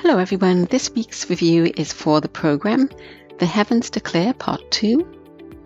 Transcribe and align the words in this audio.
Hello, 0.00 0.18
everyone. 0.18 0.66
This 0.66 0.92
week's 0.94 1.28
review 1.28 1.72
is 1.76 1.92
for 1.92 2.20
the 2.20 2.28
program 2.28 2.88
The 3.40 3.46
Heavens 3.46 3.90
Declare 3.90 4.34
Part 4.34 4.70
2 4.70 5.04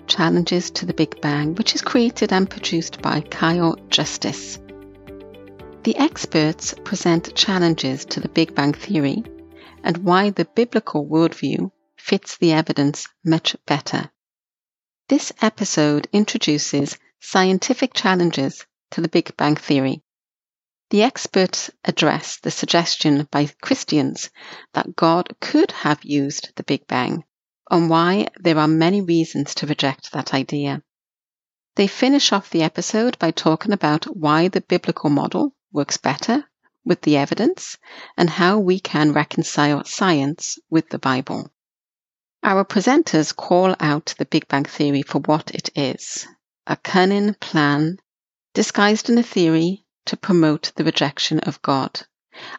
Challenges 0.06 0.70
to 0.70 0.86
the 0.86 0.94
Big 0.94 1.20
Bang, 1.20 1.54
which 1.54 1.74
is 1.74 1.82
created 1.82 2.32
and 2.32 2.48
produced 2.48 3.02
by 3.02 3.20
Kyle 3.20 3.76
Justice. 3.90 4.58
The 5.82 5.98
experts 5.98 6.74
present 6.82 7.34
challenges 7.34 8.06
to 8.06 8.20
the 8.20 8.30
Big 8.30 8.54
Bang 8.54 8.72
Theory 8.72 9.22
and 9.84 9.98
why 9.98 10.30
the 10.30 10.46
biblical 10.46 11.06
worldview 11.06 11.70
fits 11.98 12.38
the 12.38 12.52
evidence 12.52 13.08
much 13.22 13.54
better. 13.66 14.10
This 15.10 15.30
episode 15.42 16.08
introduces 16.10 16.96
scientific 17.20 17.92
challenges 17.92 18.64
to 18.92 19.02
the 19.02 19.08
Big 19.08 19.36
Bang 19.36 19.56
Theory. 19.56 20.02
The 20.92 21.04
experts 21.04 21.70
address 21.86 22.36
the 22.36 22.50
suggestion 22.50 23.26
by 23.30 23.46
Christians 23.62 24.28
that 24.74 24.94
God 24.94 25.34
could 25.40 25.70
have 25.72 26.04
used 26.04 26.50
the 26.56 26.64
Big 26.64 26.86
Bang 26.86 27.24
and 27.70 27.88
why 27.88 28.28
there 28.38 28.58
are 28.58 28.68
many 28.68 29.00
reasons 29.00 29.54
to 29.54 29.66
reject 29.66 30.12
that 30.12 30.34
idea. 30.34 30.82
They 31.76 31.86
finish 31.86 32.30
off 32.30 32.50
the 32.50 32.62
episode 32.62 33.18
by 33.18 33.30
talking 33.30 33.72
about 33.72 34.04
why 34.04 34.48
the 34.48 34.60
biblical 34.60 35.08
model 35.08 35.54
works 35.72 35.96
better 35.96 36.44
with 36.84 37.00
the 37.00 37.16
evidence 37.16 37.78
and 38.18 38.28
how 38.28 38.58
we 38.58 38.78
can 38.78 39.14
reconcile 39.14 39.84
science 39.84 40.58
with 40.68 40.90
the 40.90 40.98
Bible. 40.98 41.50
Our 42.42 42.66
presenters 42.66 43.34
call 43.34 43.74
out 43.80 44.14
the 44.18 44.26
Big 44.26 44.46
Bang 44.46 44.64
Theory 44.64 45.00
for 45.00 45.20
what 45.20 45.54
it 45.54 45.70
is 45.74 46.26
a 46.66 46.76
cunning 46.76 47.32
plan 47.32 47.96
disguised 48.52 49.08
in 49.08 49.16
a 49.16 49.22
theory 49.22 49.81
to 50.06 50.16
promote 50.16 50.72
the 50.76 50.84
rejection 50.84 51.40
of 51.40 51.62
God. 51.62 52.02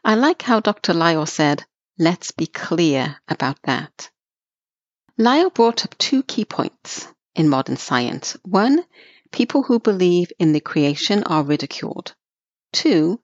I 0.04 0.16
like 0.16 0.42
how 0.42 0.60
Dr. 0.60 0.94
Lisle 0.94 1.26
said, 1.26 1.66
let's 1.98 2.32
be 2.32 2.48
clear 2.48 3.18
about 3.28 3.58
that. 3.64 4.10
Lisle 5.18 5.50
brought 5.50 5.86
up 5.86 5.98
two 5.98 6.24
key 6.24 6.46
points 6.46 7.08
in 7.36 7.50
modern 7.50 7.78
science. 7.78 8.38
One, 8.44 8.84
people 9.32 9.64
who 9.64 9.80
believe 9.80 10.32
in 10.40 10.54
the 10.54 10.60
creation 10.60 11.24
are 11.24 11.44
ridiculed. 11.44 12.16
Two, 12.72 13.20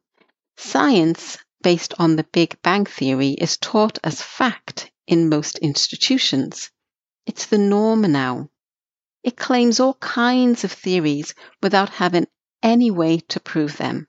science 0.58 1.38
based 1.62 1.94
on 2.00 2.16
the 2.16 2.24
Big 2.32 2.62
Bang 2.62 2.86
Theory 2.86 3.32
is 3.32 3.58
taught 3.58 4.00
as 4.04 4.22
fact 4.22 4.92
in 5.08 5.30
most 5.30 5.58
institutions. 5.60 6.72
It's 7.26 7.48
the 7.48 7.58
norm 7.58 8.02
now. 8.02 8.50
It 9.24 9.36
claims 9.36 9.80
all 9.80 9.96
kinds 9.96 10.64
of 10.64 10.72
theories 10.72 11.36
without 11.62 11.90
having 11.90 12.28
any 12.62 12.92
way 12.92 13.20
to 13.20 13.40
prove 13.40 13.78
them. 13.78 14.08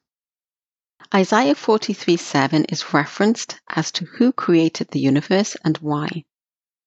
Isaiah 1.14 1.54
43 1.54 2.16
7 2.16 2.64
is 2.66 2.92
referenced 2.92 3.58
as 3.68 3.90
to 3.92 4.04
who 4.04 4.32
created 4.32 4.88
the 4.88 5.00
universe 5.00 5.56
and 5.64 5.76
why. 5.78 6.24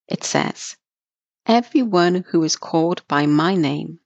It 0.08 0.24
says, 0.24 0.78
Everyone 1.46 2.24
who 2.30 2.44
is 2.44 2.56
called 2.56 3.06
by 3.08 3.26
my 3.26 3.56
name, 3.56 4.00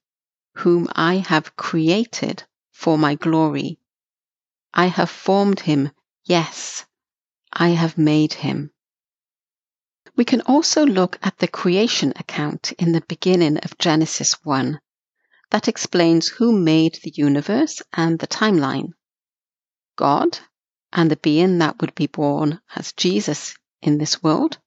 whom 0.55 0.87
I 0.93 1.17
have 1.17 1.55
created 1.55 2.43
for 2.71 2.97
my 2.97 3.15
glory, 3.15 3.79
I 4.73 4.87
have 4.87 5.09
formed 5.09 5.59
him, 5.59 5.91
yes, 6.23 6.85
I 7.53 7.69
have 7.69 7.97
made 7.97 8.33
him. 8.33 8.71
We 10.15 10.25
can 10.25 10.41
also 10.41 10.85
look 10.85 11.19
at 11.21 11.37
the 11.37 11.47
creation 11.47 12.13
account 12.15 12.71
in 12.73 12.91
the 12.91 13.03
beginning 13.07 13.57
of 13.57 13.77
Genesis 13.77 14.33
1 14.43 14.79
that 15.51 15.67
explains 15.67 16.27
who 16.27 16.51
made 16.51 16.99
the 17.03 17.13
universe 17.15 17.81
and 17.93 18.19
the 18.19 18.27
timeline. 18.27 18.91
God 19.95 20.39
and 20.93 21.09
the 21.11 21.17
being 21.17 21.57
that 21.59 21.79
would 21.81 21.95
be 21.95 22.07
born 22.07 22.59
as 22.75 22.93
Jesus 22.93 23.55
in 23.81 23.97
this 23.97 24.21
world. 24.23 24.57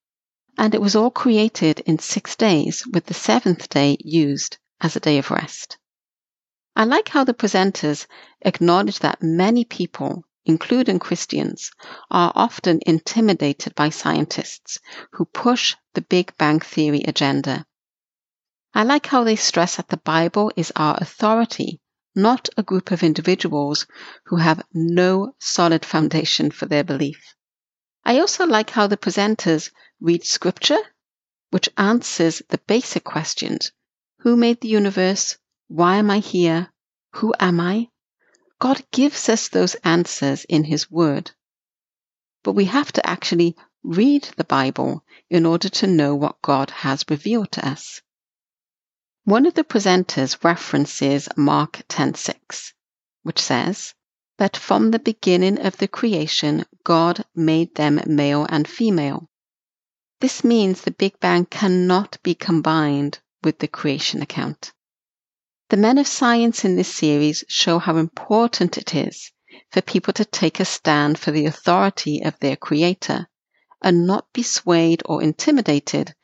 And 0.59 0.75
it 0.75 0.81
was 0.81 0.97
all 0.97 1.11
created 1.11 1.81
in 1.81 1.99
six 1.99 2.37
days, 2.37 2.87
with 2.87 3.07
the 3.07 3.15
seventh 3.15 3.69
day 3.69 3.97
used 4.01 4.59
as 4.81 4.97
a 4.97 5.01
day 5.01 5.19
of 5.19 5.31
rest. 5.31 5.79
I 6.77 6.85
like 6.85 7.09
how 7.09 7.25
the 7.25 7.35
presenters 7.35 8.07
acknowledge 8.43 9.01
that 9.01 9.23
many 9.23 9.65
people, 9.65 10.25
including 10.45 10.99
Christians, 10.99 11.71
are 12.11 12.33
often 12.35 12.81
intimidated 12.87 13.75
by 13.75 13.91
scientists 13.91 14.79
who 15.13 15.25
push 15.25 15.77
the 15.95 16.03
Big 16.03 16.37
Bang 16.37 16.61
Theory 16.61 17.03
agenda. 17.07 17.67
I 18.75 18.85
like 18.85 19.07
how 19.07 19.25
they 19.25 19.37
stress 19.37 19.77
that 19.77 19.89
the 19.89 19.97
Bible 19.97 20.53
is 20.57 20.73
our 20.77 20.97
authority 21.01 21.81
not 22.15 22.49
a 22.57 22.63
group 22.63 22.91
of 22.91 23.05
individuals 23.05 23.87
who 24.27 24.37
have 24.37 24.65
no 24.75 25.33
solid 25.39 25.85
foundation 25.85 26.51
for 26.51 26.67
their 26.67 26.83
belief. 26.83 27.35
I 28.05 28.19
also 28.19 28.47
like 28.47 28.71
how 28.71 28.89
the 28.89 28.97
presenters 28.97 29.71
read 30.01 30.25
scripture, 30.25 30.79
which 31.51 31.69
answers 31.77 32.43
the 32.49 32.59
basic 32.59 33.05
questions 33.05 33.71
Who 34.21 34.37
made 34.37 34.61
the 34.61 34.69
universe? 34.69 35.39
Why 35.69 35.97
am 35.97 36.11
I 36.11 36.19
here? 36.19 36.73
Who 37.15 37.33
am 37.39 37.61
I? 37.61 37.89
God 38.59 38.85
gives 38.91 39.29
us 39.29 39.49
those 39.49 39.77
answers 39.77 40.45
in 40.45 40.65
His 40.65 40.91
Word. 40.91 41.31
But 42.43 42.53
we 42.53 42.65
have 42.65 42.91
to 42.93 43.07
actually 43.09 43.57
read 43.83 44.25
the 44.37 44.45
Bible 44.45 45.05
in 45.29 45.47
order 45.47 45.69
to 45.69 45.87
know 45.87 46.15
what 46.15 46.43
God 46.43 46.71
has 46.71 47.05
revealed 47.09 47.53
to 47.53 47.67
us. 47.67 48.03
One 49.31 49.47
of 49.47 49.55
the 49.55 49.63
presenters 49.63 50.43
references 50.43 51.29
Mark 51.37 51.83
10:6, 51.89 52.73
which 53.23 53.39
says, 53.41 53.95
"But 54.37 54.57
from 54.57 54.91
the 54.91 54.99
beginning 54.99 55.65
of 55.65 55.77
the 55.77 55.87
creation 55.87 56.65
God 56.83 57.25
made 57.33 57.77
them 57.77 58.01
male 58.07 58.45
and 58.49 58.67
female." 58.67 59.31
This 60.19 60.43
means 60.43 60.81
the 60.81 60.91
Big 60.91 61.21
Bang 61.21 61.47
cannot 61.47 62.21
be 62.25 62.35
combined 62.35 63.21
with 63.45 63.61
the 63.61 63.69
creation 63.69 64.21
account. 64.21 64.73
The 65.69 65.77
men 65.77 65.99
of 65.99 66.09
science 66.09 66.65
in 66.65 66.75
this 66.75 66.93
series 66.93 67.45
show 67.47 67.79
how 67.79 67.99
important 67.99 68.77
it 68.77 68.97
is 68.97 69.31
for 69.71 69.81
people 69.81 70.13
to 70.15 70.25
take 70.25 70.59
a 70.59 70.65
stand 70.65 71.21
for 71.21 71.31
the 71.31 71.47
authority 71.47 72.21
of 72.21 72.37
their 72.41 72.57
creator 72.57 73.29
and 73.81 74.09
not 74.09 74.33
be 74.33 74.43
swayed 74.43 75.05
or 75.05 75.23
intimidated 75.23 76.17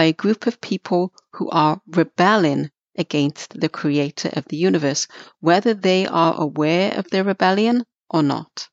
by 0.00 0.04
a 0.04 0.12
group 0.14 0.46
of 0.46 0.62
people 0.62 1.12
who 1.34 1.50
are 1.50 1.78
rebelling 1.86 2.70
against 2.96 3.60
the 3.60 3.68
creator 3.68 4.30
of 4.32 4.46
the 4.46 4.56
universe, 4.56 5.06
whether 5.40 5.74
they 5.74 6.06
are 6.06 6.40
aware 6.40 6.94
of 6.96 7.10
their 7.10 7.22
rebellion 7.22 7.84
or 8.08 8.22
not. 8.22 8.66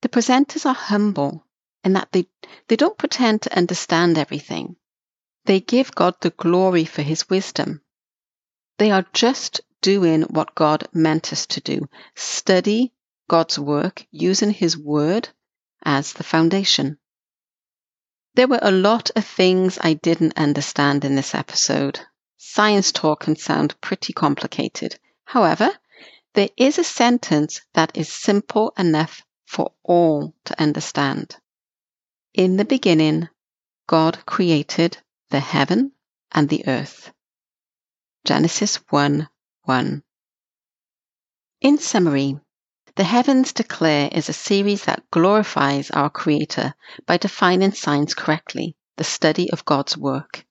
The 0.00 0.08
presenters 0.08 0.64
are 0.64 0.72
humble 0.72 1.46
in 1.84 1.92
that 1.92 2.12
they, 2.12 2.24
they 2.68 2.76
don't 2.76 2.96
pretend 2.96 3.42
to 3.42 3.54
understand 3.54 4.16
everything. 4.16 4.76
They 5.44 5.60
give 5.60 5.94
God 5.94 6.14
the 6.22 6.30
glory 6.30 6.86
for 6.86 7.02
his 7.02 7.28
wisdom. 7.28 7.82
They 8.78 8.90
are 8.90 9.04
just 9.12 9.60
doing 9.82 10.22
what 10.22 10.54
God 10.54 10.88
meant 10.94 11.34
us 11.34 11.44
to 11.48 11.60
do 11.60 11.90
study 12.14 12.94
God's 13.28 13.58
work 13.58 14.06
using 14.10 14.50
his 14.50 14.78
word 14.78 15.28
as 15.84 16.14
the 16.14 16.24
foundation. 16.24 16.96
There 18.34 18.48
were 18.48 18.60
a 18.62 18.70
lot 18.70 19.10
of 19.14 19.26
things 19.26 19.78
I 19.80 19.92
didn't 19.92 20.38
understand 20.38 21.04
in 21.04 21.16
this 21.16 21.34
episode. 21.34 22.00
Science 22.38 22.90
talk 22.90 23.20
can 23.20 23.36
sound 23.36 23.78
pretty 23.80 24.14
complicated. 24.14 24.98
However, 25.24 25.70
there 26.34 26.48
is 26.56 26.78
a 26.78 26.84
sentence 26.84 27.60
that 27.74 27.96
is 27.96 28.10
simple 28.10 28.72
enough 28.78 29.22
for 29.44 29.72
all 29.82 30.34
to 30.46 30.60
understand. 30.60 31.36
In 32.32 32.56
the 32.56 32.64
beginning, 32.64 33.28
God 33.86 34.24
created 34.24 34.96
the 35.28 35.40
heaven 35.40 35.92
and 36.30 36.48
the 36.48 36.66
earth. 36.66 37.12
Genesis 38.24 38.76
1 38.88 39.28
1. 39.64 40.02
In 41.60 41.78
summary, 41.78 42.40
the 42.94 43.04
Heavens 43.04 43.54
Declare 43.54 44.10
is 44.12 44.28
a 44.28 44.34
series 44.34 44.84
that 44.84 45.10
glorifies 45.10 45.90
our 45.92 46.10
Creator 46.10 46.74
by 47.06 47.16
defining 47.16 47.72
science 47.72 48.12
correctly, 48.12 48.76
the 48.98 49.04
study 49.04 49.50
of 49.50 49.64
God's 49.64 49.96
work. 49.96 50.44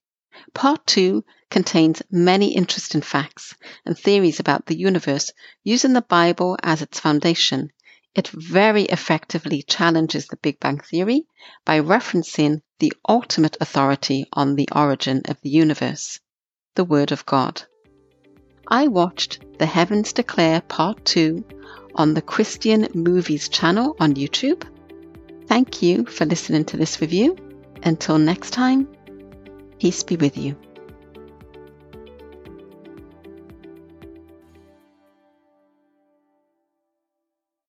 Part 0.52 0.84
2 0.88 1.24
contains 1.50 2.02
many 2.10 2.56
interesting 2.56 3.00
facts 3.00 3.54
and 3.86 3.96
theories 3.96 4.40
about 4.40 4.66
the 4.66 4.76
universe 4.76 5.30
using 5.62 5.92
the 5.92 6.02
Bible 6.02 6.58
as 6.64 6.82
its 6.82 6.98
foundation. 6.98 7.70
It 8.12 8.26
very 8.26 8.84
effectively 8.86 9.62
challenges 9.62 10.26
the 10.26 10.36
Big 10.36 10.58
Bang 10.58 10.80
Theory 10.80 11.26
by 11.64 11.78
referencing 11.78 12.62
the 12.80 12.92
ultimate 13.08 13.56
authority 13.60 14.26
on 14.32 14.56
the 14.56 14.68
origin 14.74 15.22
of 15.26 15.40
the 15.42 15.50
universe, 15.50 16.18
the 16.74 16.84
Word 16.84 17.12
of 17.12 17.24
God. 17.24 17.62
I 18.66 18.88
watched 18.88 19.58
The 19.58 19.66
Heavens 19.66 20.12
Declare 20.12 20.62
Part 20.62 21.04
2 21.04 21.44
on 21.94 22.14
the 22.14 22.22
Christian 22.22 22.88
Movies 22.94 23.48
channel 23.48 23.96
on 24.00 24.14
YouTube. 24.14 24.62
Thank 25.46 25.82
you 25.82 26.04
for 26.06 26.24
listening 26.24 26.64
to 26.66 26.76
this 26.76 27.00
review. 27.00 27.36
Until 27.82 28.18
next 28.18 28.50
time, 28.50 28.88
peace 29.78 30.02
be 30.02 30.16
with 30.16 30.36
you. 30.36 30.56